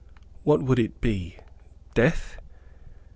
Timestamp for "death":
1.93-2.41